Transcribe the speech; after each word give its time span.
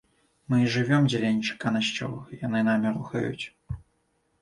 Мы 0.53 0.61
і 0.63 0.71
жывём 0.75 1.01
дзеля 1.09 1.29
нечаканасцяў, 1.37 2.11
яны 2.45 2.65
намі 2.73 2.97
рухаюць. 2.99 3.45